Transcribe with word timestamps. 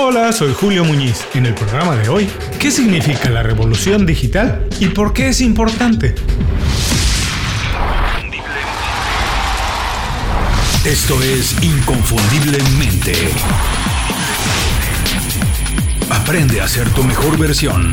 Hola, 0.00 0.30
soy 0.30 0.54
Julio 0.54 0.84
Muñiz. 0.84 1.26
En 1.34 1.44
el 1.44 1.54
programa 1.54 1.96
de 1.96 2.08
hoy, 2.08 2.30
¿qué 2.60 2.70
significa 2.70 3.30
la 3.30 3.42
revolución 3.42 4.06
digital 4.06 4.64
y 4.78 4.86
por 4.86 5.12
qué 5.12 5.30
es 5.30 5.40
importante? 5.40 6.14
Esto 10.84 11.20
es 11.20 11.60
Inconfundiblemente. 11.64 13.12
Aprende 16.08 16.60
a 16.60 16.68
ser 16.68 16.88
tu 16.90 17.02
mejor 17.02 17.36
versión. 17.36 17.90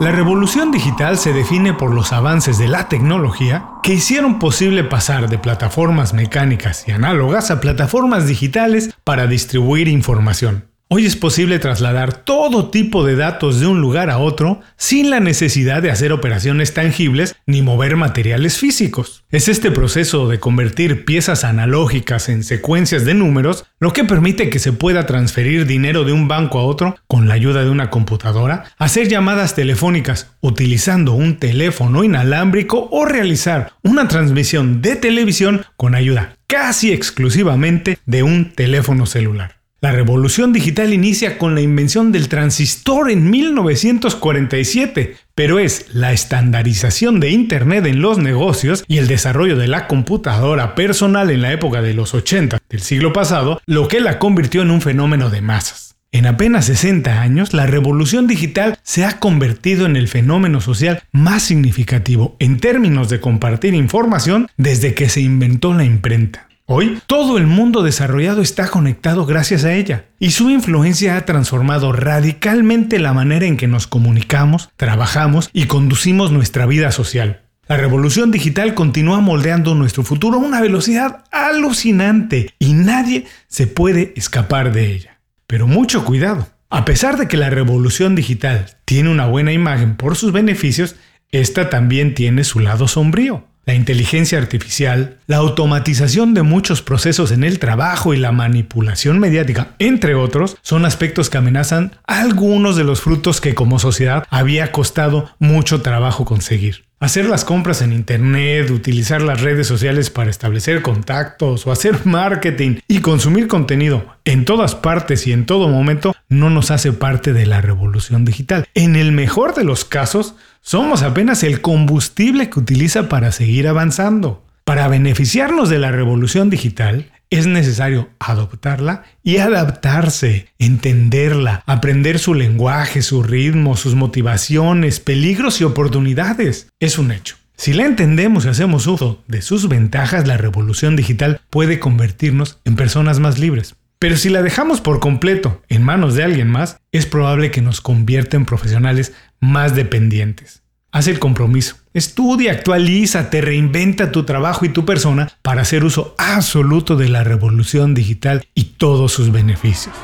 La 0.00 0.10
revolución 0.10 0.72
digital 0.72 1.18
se 1.18 1.32
define 1.32 1.72
por 1.72 1.94
los 1.94 2.12
avances 2.12 2.58
de 2.58 2.66
la 2.66 2.88
tecnología 2.88 3.68
que 3.84 3.94
hicieron 3.94 4.40
posible 4.40 4.82
pasar 4.82 5.28
de 5.28 5.38
plataformas 5.38 6.14
mecánicas 6.14 6.88
y 6.88 6.90
análogas 6.90 7.52
a 7.52 7.60
plataformas 7.60 8.26
digitales 8.26 8.92
para 9.04 9.28
distribuir 9.28 9.86
información. 9.86 10.73
Hoy 10.96 11.06
es 11.06 11.16
posible 11.16 11.58
trasladar 11.58 12.18
todo 12.18 12.70
tipo 12.70 13.04
de 13.04 13.16
datos 13.16 13.58
de 13.58 13.66
un 13.66 13.80
lugar 13.80 14.10
a 14.10 14.18
otro 14.18 14.60
sin 14.76 15.10
la 15.10 15.18
necesidad 15.18 15.82
de 15.82 15.90
hacer 15.90 16.12
operaciones 16.12 16.72
tangibles 16.72 17.34
ni 17.46 17.62
mover 17.62 17.96
materiales 17.96 18.58
físicos. 18.58 19.24
Es 19.28 19.48
este 19.48 19.72
proceso 19.72 20.28
de 20.28 20.38
convertir 20.38 21.04
piezas 21.04 21.42
analógicas 21.42 22.28
en 22.28 22.44
secuencias 22.44 23.04
de 23.04 23.14
números 23.14 23.64
lo 23.80 23.92
que 23.92 24.04
permite 24.04 24.50
que 24.50 24.60
se 24.60 24.72
pueda 24.72 25.04
transferir 25.04 25.66
dinero 25.66 26.04
de 26.04 26.12
un 26.12 26.28
banco 26.28 26.60
a 26.60 26.64
otro 26.64 26.94
con 27.08 27.26
la 27.26 27.34
ayuda 27.34 27.64
de 27.64 27.70
una 27.70 27.90
computadora, 27.90 28.62
hacer 28.78 29.08
llamadas 29.08 29.56
telefónicas 29.56 30.30
utilizando 30.42 31.14
un 31.14 31.40
teléfono 31.40 32.04
inalámbrico 32.04 32.88
o 32.92 33.04
realizar 33.04 33.72
una 33.82 34.06
transmisión 34.06 34.80
de 34.80 34.94
televisión 34.94 35.66
con 35.76 35.96
ayuda 35.96 36.36
casi 36.46 36.92
exclusivamente 36.92 37.98
de 38.06 38.22
un 38.22 38.52
teléfono 38.52 39.06
celular. 39.06 39.63
La 39.84 39.92
revolución 39.92 40.54
digital 40.54 40.94
inicia 40.94 41.36
con 41.36 41.54
la 41.54 41.60
invención 41.60 42.10
del 42.10 42.30
transistor 42.30 43.10
en 43.10 43.28
1947, 43.28 45.16
pero 45.34 45.58
es 45.58 45.88
la 45.92 46.14
estandarización 46.14 47.20
de 47.20 47.28
Internet 47.28 47.84
en 47.84 48.00
los 48.00 48.16
negocios 48.16 48.82
y 48.88 48.96
el 48.96 49.08
desarrollo 49.08 49.58
de 49.58 49.68
la 49.68 49.86
computadora 49.86 50.74
personal 50.74 51.30
en 51.30 51.42
la 51.42 51.52
época 51.52 51.82
de 51.82 51.92
los 51.92 52.14
80 52.14 52.60
del 52.66 52.80
siglo 52.80 53.12
pasado 53.12 53.60
lo 53.66 53.86
que 53.86 54.00
la 54.00 54.18
convirtió 54.18 54.62
en 54.62 54.70
un 54.70 54.80
fenómeno 54.80 55.28
de 55.28 55.42
masas. 55.42 55.96
En 56.12 56.24
apenas 56.24 56.64
60 56.64 57.20
años, 57.20 57.52
la 57.52 57.66
revolución 57.66 58.26
digital 58.26 58.78
se 58.84 59.04
ha 59.04 59.18
convertido 59.18 59.84
en 59.84 59.96
el 59.96 60.08
fenómeno 60.08 60.62
social 60.62 61.02
más 61.12 61.42
significativo 61.42 62.36
en 62.38 62.58
términos 62.58 63.10
de 63.10 63.20
compartir 63.20 63.74
información 63.74 64.48
desde 64.56 64.94
que 64.94 65.10
se 65.10 65.20
inventó 65.20 65.74
la 65.74 65.84
imprenta. 65.84 66.48
Hoy, 66.66 66.98
todo 67.06 67.36
el 67.36 67.46
mundo 67.46 67.82
desarrollado 67.82 68.40
está 68.40 68.68
conectado 68.68 69.26
gracias 69.26 69.64
a 69.64 69.74
ella, 69.74 70.06
y 70.18 70.30
su 70.30 70.48
influencia 70.48 71.18
ha 71.18 71.26
transformado 71.26 71.92
radicalmente 71.92 72.98
la 72.98 73.12
manera 73.12 73.44
en 73.44 73.58
que 73.58 73.66
nos 73.66 73.86
comunicamos, 73.86 74.70
trabajamos 74.76 75.50
y 75.52 75.66
conducimos 75.66 76.32
nuestra 76.32 76.64
vida 76.64 76.90
social. 76.90 77.42
La 77.68 77.76
revolución 77.76 78.30
digital 78.30 78.72
continúa 78.72 79.20
moldeando 79.20 79.74
nuestro 79.74 80.04
futuro 80.04 80.38
a 80.38 80.42
una 80.42 80.62
velocidad 80.62 81.24
alucinante 81.30 82.54
y 82.58 82.72
nadie 82.72 83.26
se 83.46 83.66
puede 83.66 84.14
escapar 84.16 84.72
de 84.72 84.90
ella. 84.90 85.20
Pero 85.46 85.66
mucho 85.66 86.06
cuidado. 86.06 86.48
A 86.70 86.86
pesar 86.86 87.18
de 87.18 87.28
que 87.28 87.36
la 87.36 87.50
revolución 87.50 88.14
digital 88.14 88.78
tiene 88.86 89.10
una 89.10 89.26
buena 89.26 89.52
imagen 89.52 89.96
por 89.96 90.16
sus 90.16 90.32
beneficios, 90.32 90.96
esta 91.30 91.68
también 91.68 92.14
tiene 92.14 92.42
su 92.42 92.60
lado 92.60 92.88
sombrío. 92.88 93.44
La 93.66 93.74
inteligencia 93.74 94.38
artificial, 94.38 95.16
la 95.26 95.38
automatización 95.38 96.34
de 96.34 96.42
muchos 96.42 96.82
procesos 96.82 97.30
en 97.30 97.44
el 97.44 97.58
trabajo 97.58 98.12
y 98.12 98.18
la 98.18 98.30
manipulación 98.30 99.18
mediática, 99.18 99.74
entre 99.78 100.14
otros, 100.14 100.58
son 100.60 100.84
aspectos 100.84 101.30
que 101.30 101.38
amenazan 101.38 101.92
algunos 102.06 102.76
de 102.76 102.84
los 102.84 103.00
frutos 103.00 103.40
que 103.40 103.54
como 103.54 103.78
sociedad 103.78 104.26
había 104.28 104.70
costado 104.70 105.30
mucho 105.38 105.80
trabajo 105.80 106.26
conseguir. 106.26 106.84
Hacer 107.04 107.26
las 107.26 107.44
compras 107.44 107.82
en 107.82 107.92
Internet, 107.92 108.70
utilizar 108.70 109.20
las 109.20 109.42
redes 109.42 109.66
sociales 109.66 110.08
para 110.08 110.30
establecer 110.30 110.80
contactos 110.80 111.66
o 111.66 111.70
hacer 111.70 112.00
marketing 112.06 112.76
y 112.88 113.00
consumir 113.00 113.46
contenido 113.46 114.06
en 114.24 114.46
todas 114.46 114.74
partes 114.74 115.26
y 115.26 115.32
en 115.32 115.44
todo 115.44 115.68
momento 115.68 116.16
no 116.30 116.48
nos 116.48 116.70
hace 116.70 116.94
parte 116.94 117.34
de 117.34 117.44
la 117.44 117.60
revolución 117.60 118.24
digital. 118.24 118.66
En 118.72 118.96
el 118.96 119.12
mejor 119.12 119.54
de 119.54 119.64
los 119.64 119.84
casos, 119.84 120.36
somos 120.62 121.02
apenas 121.02 121.42
el 121.42 121.60
combustible 121.60 122.48
que 122.48 122.60
utiliza 122.60 123.10
para 123.10 123.32
seguir 123.32 123.68
avanzando. 123.68 124.42
Para 124.64 124.88
beneficiarnos 124.88 125.68
de 125.68 125.80
la 125.80 125.92
revolución 125.92 126.48
digital, 126.48 127.10
es 127.30 127.46
necesario 127.46 128.10
adoptarla 128.18 129.04
y 129.22 129.38
adaptarse, 129.38 130.48
entenderla, 130.58 131.62
aprender 131.66 132.18
su 132.18 132.34
lenguaje, 132.34 133.02
su 133.02 133.22
ritmo, 133.22 133.76
sus 133.76 133.94
motivaciones, 133.94 135.00
peligros 135.00 135.60
y 135.60 135.64
oportunidades. 135.64 136.68
Es 136.80 136.98
un 136.98 137.12
hecho. 137.12 137.36
Si 137.56 137.72
la 137.72 137.86
entendemos 137.86 138.44
y 138.44 138.48
hacemos 138.48 138.86
uso 138.86 139.22
de 139.28 139.40
sus 139.40 139.68
ventajas, 139.68 140.26
la 140.26 140.36
revolución 140.36 140.96
digital 140.96 141.40
puede 141.50 141.78
convertirnos 141.78 142.58
en 142.64 142.74
personas 142.74 143.20
más 143.20 143.38
libres. 143.38 143.76
Pero 143.98 144.16
si 144.16 144.28
la 144.28 144.42
dejamos 144.42 144.80
por 144.80 145.00
completo 145.00 145.62
en 145.68 145.82
manos 145.82 146.14
de 146.14 146.24
alguien 146.24 146.50
más, 146.50 146.78
es 146.92 147.06
probable 147.06 147.50
que 147.50 147.62
nos 147.62 147.80
convierta 147.80 148.36
en 148.36 148.44
profesionales 148.44 149.12
más 149.40 149.74
dependientes. 149.74 150.62
Haz 150.90 151.06
el 151.06 151.18
compromiso. 151.18 151.76
Estudia, 151.94 152.50
actualiza, 152.50 153.30
te 153.30 153.40
reinventa 153.40 154.10
tu 154.10 154.24
trabajo 154.24 154.64
y 154.64 154.70
tu 154.70 154.84
persona 154.84 155.30
para 155.42 155.62
hacer 155.62 155.84
uso 155.84 156.16
absoluto 156.18 156.96
de 156.96 157.08
la 157.08 157.22
revolución 157.22 157.94
digital 157.94 158.44
y 158.52 158.64
todos 158.78 159.12
sus 159.12 159.30
beneficios. 159.30 159.94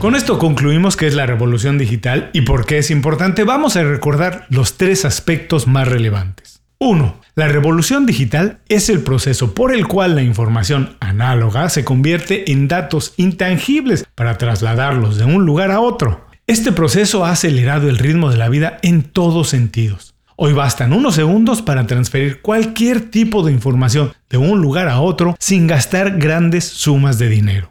Con 0.00 0.14
esto 0.14 0.38
concluimos 0.38 0.96
qué 0.96 1.06
es 1.06 1.14
la 1.14 1.26
revolución 1.26 1.76
digital 1.76 2.30
y 2.32 2.40
por 2.40 2.64
qué 2.64 2.78
es 2.78 2.90
importante. 2.90 3.44
Vamos 3.44 3.76
a 3.76 3.82
recordar 3.82 4.46
los 4.48 4.78
tres 4.78 5.04
aspectos 5.04 5.66
más 5.66 5.86
relevantes. 5.86 6.62
1. 6.78 7.20
La 7.34 7.48
revolución 7.48 8.06
digital 8.06 8.60
es 8.70 8.88
el 8.88 9.02
proceso 9.02 9.52
por 9.52 9.74
el 9.74 9.86
cual 9.86 10.14
la 10.14 10.22
información 10.22 10.96
análoga 11.00 11.68
se 11.68 11.84
convierte 11.84 12.50
en 12.50 12.68
datos 12.68 13.12
intangibles 13.18 14.06
para 14.14 14.38
trasladarlos 14.38 15.18
de 15.18 15.26
un 15.26 15.44
lugar 15.44 15.70
a 15.70 15.80
otro. 15.80 16.26
Este 16.46 16.72
proceso 16.72 17.26
ha 17.26 17.32
acelerado 17.32 17.90
el 17.90 17.98
ritmo 17.98 18.30
de 18.30 18.38
la 18.38 18.48
vida 18.48 18.78
en 18.82 19.02
todos 19.02 19.50
sentidos. 19.50 20.11
Hoy 20.44 20.54
bastan 20.54 20.92
unos 20.92 21.14
segundos 21.14 21.62
para 21.62 21.86
transferir 21.86 22.42
cualquier 22.42 23.12
tipo 23.12 23.44
de 23.44 23.52
información 23.52 24.12
de 24.28 24.38
un 24.38 24.60
lugar 24.60 24.88
a 24.88 25.00
otro 25.00 25.36
sin 25.38 25.68
gastar 25.68 26.18
grandes 26.18 26.64
sumas 26.64 27.16
de 27.20 27.28
dinero. 27.28 27.70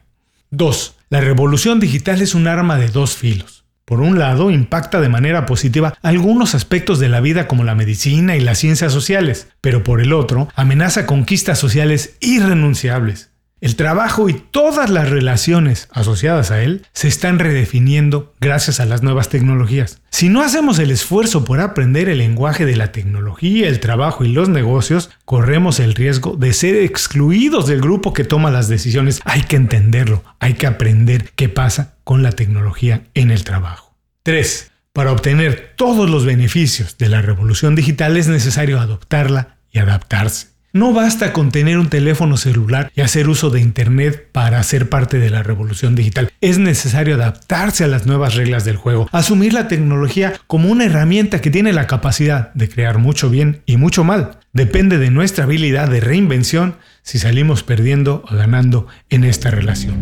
2. 0.51 0.95
La 1.09 1.19
revolución 1.19 1.81
digital 1.81 2.21
es 2.21 2.33
un 2.33 2.47
arma 2.47 2.77
de 2.77 2.87
dos 2.87 3.17
filos. 3.17 3.65
Por 3.83 3.99
un 3.99 4.17
lado, 4.17 4.51
impacta 4.51 5.01
de 5.01 5.09
manera 5.09 5.45
positiva 5.45 5.95
algunos 6.01 6.55
aspectos 6.55 6.97
de 6.99 7.09
la 7.09 7.19
vida 7.19 7.45
como 7.45 7.65
la 7.65 7.75
medicina 7.75 8.37
y 8.37 8.39
las 8.39 8.59
ciencias 8.59 8.93
sociales, 8.93 9.49
pero 9.59 9.83
por 9.83 9.99
el 9.99 10.13
otro, 10.13 10.47
amenaza 10.55 11.05
conquistas 11.05 11.59
sociales 11.59 12.15
irrenunciables. 12.21 13.30
El 13.61 13.75
trabajo 13.75 14.27
y 14.27 14.33
todas 14.33 14.89
las 14.89 15.11
relaciones 15.11 15.87
asociadas 15.91 16.49
a 16.49 16.63
él 16.63 16.87
se 16.93 17.07
están 17.07 17.37
redefiniendo 17.37 18.33
gracias 18.41 18.79
a 18.79 18.85
las 18.85 19.03
nuevas 19.03 19.29
tecnologías. 19.29 20.01
Si 20.09 20.29
no 20.29 20.41
hacemos 20.41 20.79
el 20.79 20.89
esfuerzo 20.89 21.45
por 21.45 21.59
aprender 21.59 22.09
el 22.09 22.17
lenguaje 22.17 22.65
de 22.65 22.75
la 22.75 22.91
tecnología, 22.91 23.67
el 23.67 23.79
trabajo 23.79 24.25
y 24.25 24.29
los 24.29 24.49
negocios, 24.49 25.11
corremos 25.25 25.79
el 25.79 25.93
riesgo 25.93 26.35
de 26.37 26.53
ser 26.53 26.75
excluidos 26.77 27.67
del 27.67 27.81
grupo 27.81 28.13
que 28.13 28.23
toma 28.23 28.49
las 28.49 28.67
decisiones. 28.67 29.21
Hay 29.25 29.43
que 29.43 29.57
entenderlo, 29.57 30.23
hay 30.39 30.55
que 30.55 30.65
aprender 30.65 31.29
qué 31.35 31.47
pasa 31.47 31.93
con 32.03 32.23
la 32.23 32.31
tecnología 32.31 33.03
en 33.13 33.29
el 33.29 33.43
trabajo. 33.43 33.95
3. 34.23 34.71
Para 34.91 35.11
obtener 35.11 35.73
todos 35.75 36.09
los 36.09 36.25
beneficios 36.25 36.97
de 36.97 37.09
la 37.09 37.21
revolución 37.21 37.75
digital 37.75 38.17
es 38.17 38.27
necesario 38.27 38.79
adoptarla 38.79 39.57
y 39.71 39.77
adaptarse. 39.77 40.50
No 40.73 40.93
basta 40.93 41.33
con 41.33 41.51
tener 41.51 41.77
un 41.77 41.89
teléfono 41.89 42.37
celular 42.37 42.93
y 42.95 43.01
hacer 43.01 43.27
uso 43.27 43.49
de 43.49 43.59
Internet 43.59 44.29
para 44.31 44.63
ser 44.63 44.87
parte 44.87 45.19
de 45.19 45.29
la 45.29 45.43
revolución 45.43 45.95
digital. 45.95 46.31
Es 46.39 46.59
necesario 46.59 47.15
adaptarse 47.15 47.83
a 47.83 47.87
las 47.87 48.05
nuevas 48.05 48.35
reglas 48.35 48.63
del 48.63 48.77
juego, 48.77 49.09
asumir 49.11 49.51
la 49.51 49.67
tecnología 49.67 50.31
como 50.47 50.69
una 50.69 50.85
herramienta 50.85 51.41
que 51.41 51.51
tiene 51.51 51.73
la 51.73 51.87
capacidad 51.87 52.53
de 52.53 52.69
crear 52.69 52.99
mucho 52.99 53.29
bien 53.29 53.63
y 53.65 53.75
mucho 53.75 54.05
mal. 54.05 54.39
Depende 54.53 54.97
de 54.97 55.11
nuestra 55.11 55.43
habilidad 55.43 55.89
de 55.89 55.99
reinvención 55.99 56.77
si 57.01 57.19
salimos 57.19 57.63
perdiendo 57.63 58.23
o 58.31 58.33
ganando 58.33 58.87
en 59.09 59.25
esta 59.25 59.51
relación. 59.51 59.97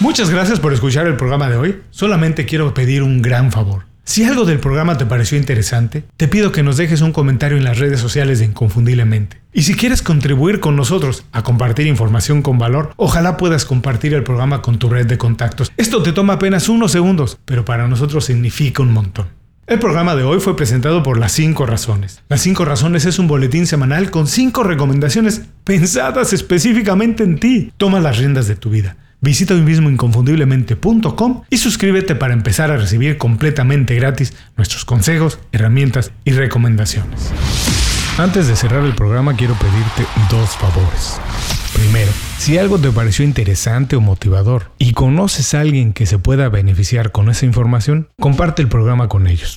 Muchas 0.00 0.30
gracias 0.30 0.60
por 0.60 0.72
escuchar 0.72 1.06
el 1.06 1.16
programa 1.16 1.50
de 1.50 1.56
hoy. 1.56 1.82
Solamente 1.90 2.46
quiero 2.46 2.72
pedir 2.72 3.02
un 3.02 3.20
gran 3.20 3.52
favor. 3.52 3.84
Si 4.06 4.22
algo 4.22 4.44
del 4.44 4.60
programa 4.60 4.98
te 4.98 5.06
pareció 5.06 5.38
interesante, 5.38 6.04
te 6.18 6.28
pido 6.28 6.52
que 6.52 6.62
nos 6.62 6.76
dejes 6.76 7.00
un 7.00 7.12
comentario 7.12 7.56
en 7.56 7.64
las 7.64 7.78
redes 7.78 8.00
sociales 8.00 8.38
de 8.38 8.44
Inconfundiblemente. 8.44 9.40
Y 9.50 9.62
si 9.62 9.74
quieres 9.74 10.02
contribuir 10.02 10.60
con 10.60 10.76
nosotros 10.76 11.24
a 11.32 11.42
compartir 11.42 11.86
información 11.86 12.42
con 12.42 12.58
valor, 12.58 12.92
ojalá 12.96 13.38
puedas 13.38 13.64
compartir 13.64 14.12
el 14.12 14.22
programa 14.22 14.60
con 14.60 14.78
tu 14.78 14.90
red 14.90 15.06
de 15.06 15.16
contactos. 15.16 15.72
Esto 15.78 16.02
te 16.02 16.12
toma 16.12 16.34
apenas 16.34 16.68
unos 16.68 16.92
segundos, 16.92 17.38
pero 17.46 17.64
para 17.64 17.88
nosotros 17.88 18.26
significa 18.26 18.82
un 18.82 18.92
montón. 18.92 19.28
El 19.66 19.78
programa 19.78 20.14
de 20.14 20.24
hoy 20.24 20.38
fue 20.40 20.54
presentado 20.54 21.02
por 21.02 21.18
Las 21.18 21.32
5 21.32 21.64
Razones. 21.64 22.20
Las 22.28 22.42
5 22.42 22.66
Razones 22.66 23.06
es 23.06 23.18
un 23.18 23.26
boletín 23.26 23.66
semanal 23.66 24.10
con 24.10 24.26
5 24.26 24.62
recomendaciones 24.64 25.46
pensadas 25.64 26.34
específicamente 26.34 27.24
en 27.24 27.38
ti. 27.38 27.72
Toma 27.78 28.00
las 28.00 28.18
riendas 28.18 28.46
de 28.46 28.56
tu 28.56 28.68
vida. 28.68 28.98
Visita 29.24 29.54
hoy 29.54 29.62
mismo 29.62 29.88
inconfundiblemente.com 29.88 31.44
y 31.48 31.56
suscríbete 31.56 32.14
para 32.14 32.34
empezar 32.34 32.70
a 32.70 32.76
recibir 32.76 33.16
completamente 33.16 33.94
gratis 33.94 34.34
nuestros 34.58 34.84
consejos, 34.84 35.38
herramientas 35.50 36.12
y 36.26 36.32
recomendaciones. 36.32 37.32
Antes 38.18 38.48
de 38.48 38.54
cerrar 38.54 38.84
el 38.84 38.94
programa 38.94 39.34
quiero 39.34 39.54
pedirte 39.54 40.04
dos 40.30 40.50
favores. 40.50 41.18
Primero, 41.72 42.12
si 42.36 42.58
algo 42.58 42.78
te 42.78 42.90
pareció 42.90 43.24
interesante 43.24 43.96
o 43.96 44.02
motivador 44.02 44.70
y 44.78 44.92
conoces 44.92 45.54
a 45.54 45.62
alguien 45.62 45.94
que 45.94 46.04
se 46.04 46.18
pueda 46.18 46.50
beneficiar 46.50 47.10
con 47.10 47.30
esa 47.30 47.46
información, 47.46 48.08
comparte 48.20 48.60
el 48.60 48.68
programa 48.68 49.08
con 49.08 49.26
ellos. 49.26 49.56